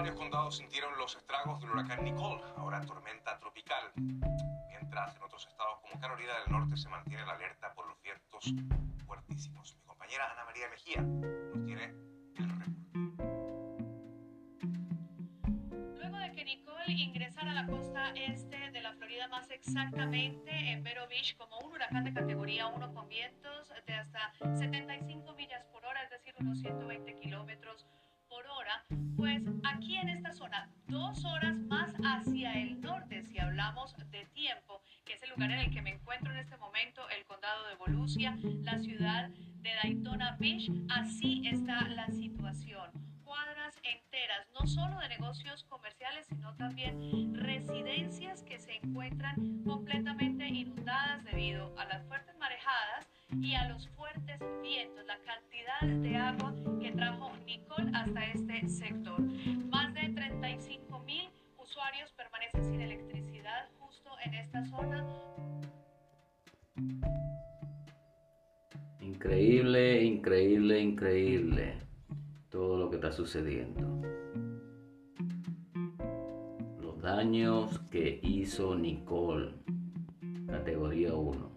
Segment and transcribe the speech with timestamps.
[0.00, 3.92] Varios condados sintieron los estragos del huracán Nicole, ahora tormenta tropical.
[3.96, 8.50] Mientras en otros estados como Carolina del Norte se mantiene la alerta por los vientos
[9.06, 9.76] fuertísimos.
[9.76, 11.84] Mi compañera Ana María Mejía nos tiene
[12.34, 12.80] el reporte.
[15.98, 20.82] Luego de que Nicole ingresara a la costa este de la Florida, más exactamente en
[20.82, 25.84] Vero Beach, como un huracán de categoría 1 con vientos de hasta 75 millas por
[25.84, 27.86] hora, es decir, unos 120 kilómetros
[28.60, 28.84] hora,
[29.16, 34.82] pues aquí en esta zona, dos horas más hacia el norte, si hablamos de tiempo,
[35.06, 37.76] que es el lugar en el que me encuentro en este momento, el condado de
[37.76, 42.90] Volusia, la ciudad de Daytona Beach, así está la situación.
[43.24, 51.24] Cuadras enteras, no solo de negocios comerciales, sino también residencias que se encuentran completamente inundadas
[51.24, 56.92] debido a las fuertes marejadas y a los fuertes vientos, la cantidad de agua que
[56.92, 59.20] trajo Nicole hasta este sector.
[59.70, 61.28] Más de 35 mil
[61.58, 65.06] usuarios permanecen sin electricidad justo en esta zona.
[69.00, 71.74] Increíble, increíble, increíble
[72.50, 73.80] todo lo que está sucediendo.
[76.80, 79.52] Los daños que hizo Nicole,
[80.46, 81.49] categoría 1.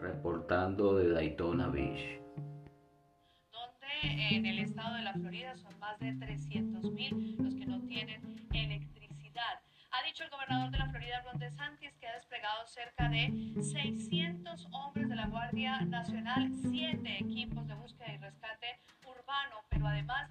[0.00, 2.20] Reportando de Daytona Beach.
[3.50, 7.80] donde en el estado de la Florida son más de 300 mil los que no
[7.82, 8.20] tienen
[8.52, 9.60] electricidad.
[9.92, 14.68] Ha dicho el gobernador de la Florida, Ron DeSantis, que ha desplegado cerca de 600
[14.72, 20.30] hombres de la Guardia Nacional, 7 equipos de búsqueda y rescate urbano, pero además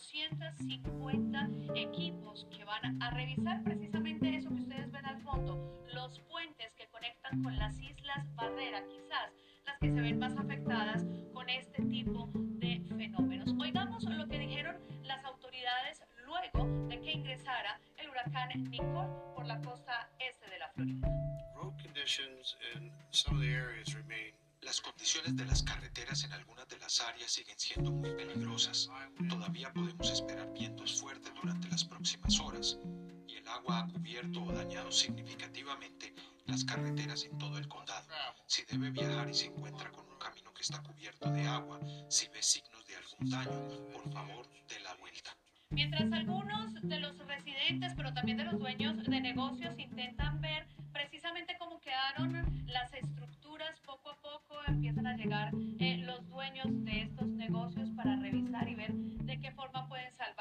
[0.00, 6.74] 250 equipos que van a revisar precisamente eso que ustedes ven al fondo, los puentes
[6.74, 9.34] que conectan con las islas Barrera, quizás
[9.66, 13.52] las que se ven más afectadas con este tipo de fenómenos.
[13.60, 19.60] Oigamos lo que dijeron las autoridades luego de que ingresara el huracán Nicole por la
[19.60, 21.08] costa este de la Florida.
[21.54, 24.39] Road conditions in some of the areas remain.
[24.70, 28.88] Las condiciones de las carreteras en algunas de las áreas siguen siendo muy peligrosas.
[29.28, 32.78] Todavía podemos esperar vientos fuertes durante las próximas horas
[33.26, 36.14] y el agua ha cubierto o dañado significativamente
[36.46, 38.06] las carreteras en todo el condado.
[38.46, 42.28] Si debe viajar y se encuentra con un camino que está cubierto de agua, si
[42.28, 45.36] ve signos de algún daño, por favor, dé la vuelta.
[45.70, 50.68] Mientras algunos de los residentes, pero también de los dueños de negocios intentan ver
[51.00, 52.32] precisamente cómo quedaron
[52.66, 58.16] las estructuras, poco a poco empiezan a llegar eh, los dueños de estos negocios para
[58.16, 60.39] revisar y ver de qué forma pueden salvar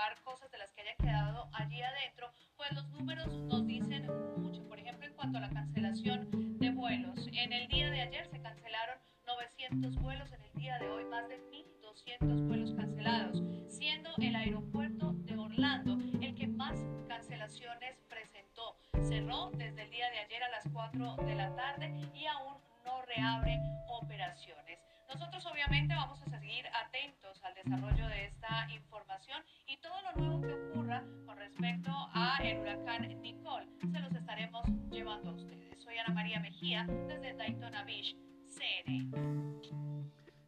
[19.08, 22.56] Cerró desde el día de ayer a las 4 de la tarde y aún
[22.86, 24.80] no reabre operaciones.
[25.08, 30.42] Nosotros obviamente vamos a seguir atentos al desarrollo de esta información y todo lo nuevo
[30.42, 35.82] que ocurra con respecto a el huracán Nicole se los estaremos llevando a ustedes.
[35.82, 38.16] Soy Ana María Mejía desde Daytona Beach,
[38.46, 39.12] CNN.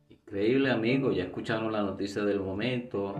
[0.09, 3.15] Increíble amigo, ya escucharon la noticia del momento.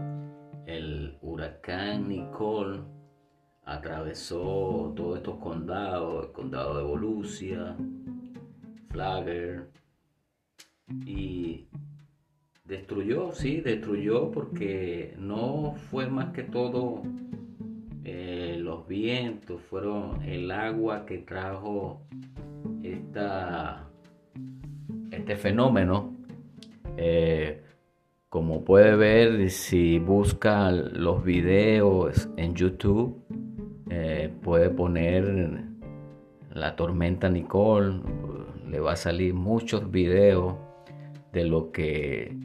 [0.66, 3.01] El huracán Nicole
[3.64, 7.76] atravesó todos estos condados, el condado de Volusia,
[8.90, 9.70] Flagler,
[11.06, 11.68] y
[12.66, 17.04] destruyó, sí, destruyó porque no fue más que todo
[18.04, 22.02] eh, los vientos, fueron el agua que trajo
[22.84, 23.90] esta,
[25.12, 26.16] este fenómeno.
[26.98, 27.62] Eh,
[28.30, 33.22] como puede ver, si busca los videos en YouTube,
[33.94, 35.66] eh, puede poner
[36.50, 38.02] la tormenta Nicole,
[38.70, 40.56] le va a salir muchos videos
[41.34, 42.38] de lo que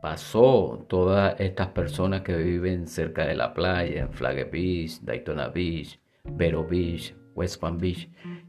[0.00, 6.00] pasó todas estas personas que viven cerca de la playa, en Flagler Beach, Daytona Beach,
[6.24, 8.08] Vero Beach, West Palm Beach,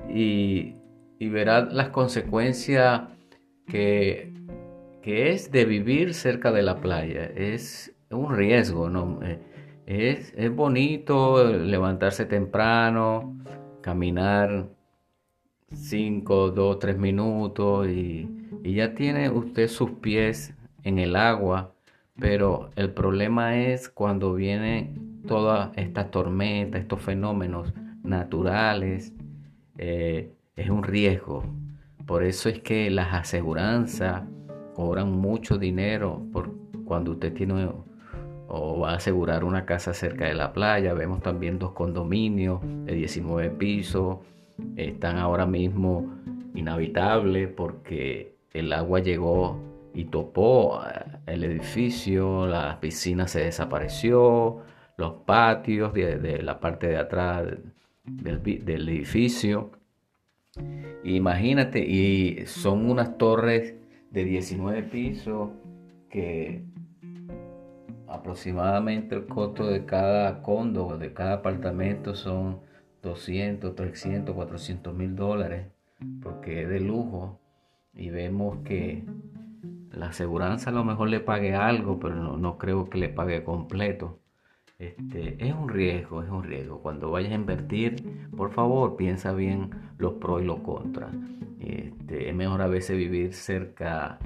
[0.09, 0.75] y,
[1.19, 3.01] verá las consecuencias
[3.68, 4.31] que,
[5.01, 7.25] que es de vivir cerca de la playa.
[7.25, 9.19] Es un riesgo, ¿no?
[9.24, 9.39] Eh,
[9.89, 13.36] Es, es bonito levantarse temprano,
[13.81, 14.69] caminar
[15.74, 18.30] 5, 2, 3 minutos y,
[18.63, 20.53] y ya tiene usted sus pies
[20.83, 21.74] en el agua,
[22.19, 29.12] pero el problema es cuando vienen todas estas tormentas, estos fenómenos naturales,
[29.80, 31.44] eh, es un riesgo.
[32.06, 34.21] Por eso es que las aseguranzas
[34.75, 36.53] cobran mucho dinero por
[36.85, 37.71] cuando usted tiene
[38.50, 40.94] o va a asegurar una casa cerca de la playa.
[40.94, 44.18] Vemos también dos condominios de 19 pisos.
[44.75, 46.16] Están ahora mismo
[46.56, 49.60] inhabitables porque el agua llegó
[49.94, 54.62] y topó eh, el edificio, la piscina se desapareció,
[54.98, 57.45] los patios de, la parte de atrás
[58.04, 59.72] del, del edificio.
[61.04, 63.75] Imagínate, y son unas torres
[64.10, 65.52] de 19 pisos
[66.10, 66.63] que
[68.09, 72.59] aproximadamente el costo de cada condo, de cada apartamento son
[73.03, 75.67] 200, 300, 400 mil dólares,
[76.21, 77.39] porque es de lujo.
[77.94, 79.03] Y vemos que
[79.91, 83.44] la aseguranza a lo mejor le pague algo, pero no, no creo que le pague
[83.44, 84.19] completo.
[84.79, 86.81] Este, es un riesgo, es un riesgo.
[86.81, 91.13] Cuando vayas a invertir, por favor, piensa bien los pros y los contras.
[91.59, 94.19] Este, es mejor a veces vivir cerca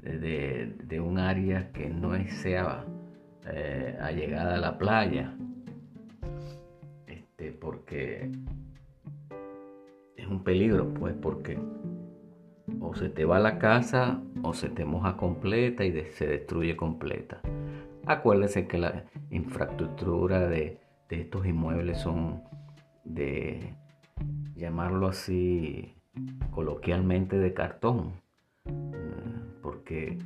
[0.00, 2.12] de, de un área que no
[2.42, 2.86] sea
[3.52, 5.34] eh, allegada a la playa,
[7.06, 8.30] este, porque
[10.16, 11.58] es un peligro, pues, porque
[12.80, 17.40] o se te va la casa o se te moja completa y se destruye completa.
[18.06, 20.78] Acuérdese que la infraestructura de,
[21.08, 22.42] de estos inmuebles son
[23.04, 23.74] de,
[24.58, 25.94] llamarlo así
[26.50, 28.12] coloquialmente, de cartón,
[29.62, 30.18] porque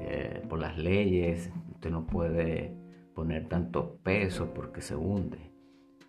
[0.00, 1.50] eh, por las leyes
[1.82, 2.76] Usted no puede
[3.12, 5.50] poner tanto peso porque se hunde,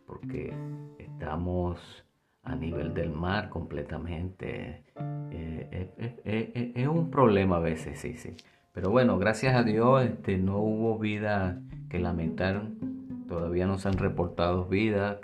[0.06, 0.54] porque
[1.00, 2.06] estamos
[2.44, 4.84] a nivel del mar completamente.
[5.32, 8.36] Eh, eh, eh, es un problema a veces, sí, sí.
[8.72, 11.60] Pero bueno, gracias a Dios este, no hubo vida
[11.90, 12.70] que lamentar.
[13.28, 15.22] Todavía no se han reportado vidas,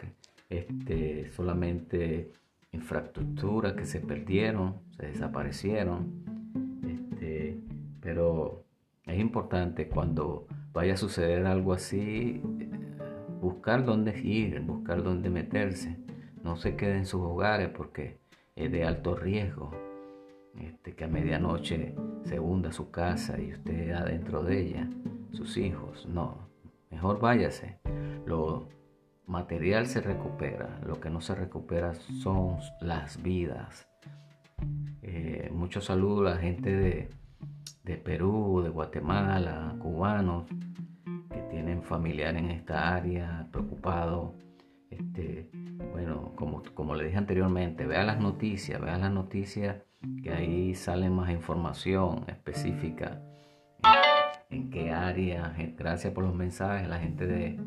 [0.50, 2.32] este, solamente
[2.72, 6.24] infraestructuras que se perdieron, se desaparecieron.
[6.88, 7.60] Este,
[8.02, 8.66] pero
[9.12, 12.42] es importante cuando vaya a suceder algo así,
[13.42, 15.98] buscar dónde ir, buscar dónde meterse.
[16.44, 18.20] No se quede en sus hogares porque
[18.56, 19.72] es de alto riesgo.
[20.60, 24.90] Este, que a medianoche se hunda su casa y usted adentro de ella,
[25.32, 26.06] sus hijos.
[26.08, 26.50] No,
[26.90, 27.80] mejor váyase.
[28.26, 28.68] Lo
[29.26, 33.88] material se recupera, lo que no se recupera son las vidas.
[35.02, 37.10] Eh, muchos saludos a la gente de
[37.90, 40.46] de Perú, de Guatemala, cubanos
[41.34, 44.36] que tienen familiar en esta área, preocupados.
[44.92, 45.50] Este,
[45.92, 49.78] bueno, como, como le dije anteriormente, vea las noticias, vea las noticias
[50.22, 53.24] que ahí sale más información específica
[54.52, 55.56] en, qué área.
[55.76, 57.60] Gracias por los mensajes, la gente de,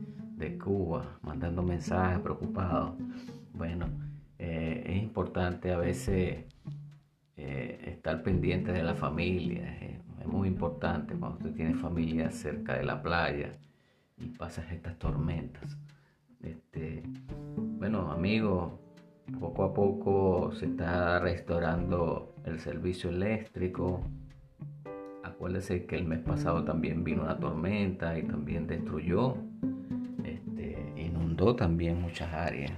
[0.59, 2.95] Cuba mandando mensajes preocupados.
[3.55, 3.87] Bueno,
[4.39, 6.45] eh, es importante a veces
[7.37, 9.63] eh, estar pendiente de la familia.
[10.22, 13.52] Es muy importante cuando usted tiene familia cerca de la playa
[14.17, 15.76] y pasas estas tormentas.
[16.43, 17.02] Este,
[17.56, 18.72] bueno, amigos,
[19.41, 24.00] poco a poco se está restaurando el servicio eléctrico.
[25.24, 29.36] Acuérdese que el mes pasado también vino una tormenta y también destruyó,
[30.24, 32.72] este, inundó también muchas áreas.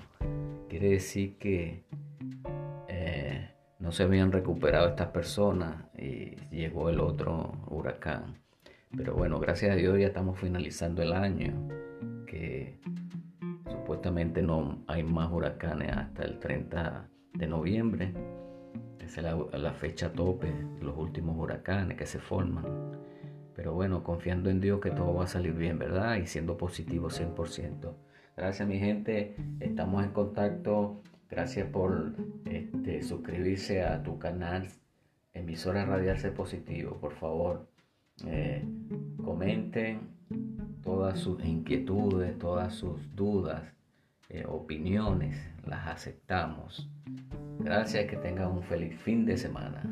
[0.69, 1.85] Quiere decir que
[3.79, 8.39] no se habían recuperado estas personas y llegó el otro huracán.
[8.97, 11.69] Pero bueno, gracias a Dios ya estamos finalizando el año,
[12.27, 12.81] que
[13.69, 18.13] supuestamente no hay más huracanes hasta el 30 de noviembre.
[19.01, 22.65] Esa es la, fecha tope de los últimos huracanes que se forman.
[23.55, 26.17] Pero bueno, confiando en Dios que todo va a salir bien, ¿verdad?
[26.17, 27.95] Y siendo positivo 100%.
[28.37, 32.15] Gracias mi gente, estamos en contacto Gracias por
[32.45, 34.69] este, suscribirse a tu canal
[35.33, 36.99] Emisora Radial Ser Positivo.
[37.01, 37.69] Por favor,
[38.27, 38.65] eh,
[39.25, 40.01] comenten
[40.83, 43.63] todas sus inquietudes, todas sus dudas,
[44.29, 45.37] eh, opiniones.
[45.67, 46.89] Las aceptamos.
[47.59, 49.83] Gracias que tengan un feliz fin de semana.